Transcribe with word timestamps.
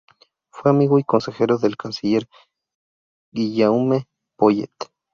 Fue 0.49 0.71
amigo 0.71 0.97
y 0.97 1.03
consejero 1.03 1.59
del 1.59 1.77
canciller 1.77 2.27
Guillaume 3.31 4.07
Poyet. 4.35 4.73